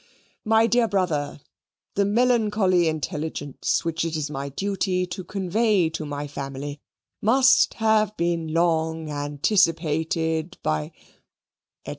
'My 0.43 0.65
dear 0.65 0.87
brother, 0.87 1.41
the 1.93 2.05
melancholy 2.05 2.87
intelligence 2.87 3.85
which 3.85 4.03
it 4.03 4.15
is 4.15 4.31
my 4.31 4.49
duty 4.49 5.05
to 5.05 5.23
convey 5.23 5.91
to 5.91 6.07
my 6.07 6.25
family 6.25 6.81
must 7.21 7.75
have 7.75 8.17
been 8.17 8.51
long 8.51 9.11
anticipated 9.11 10.57
by,'" 10.63 10.91
&c. 11.85 11.89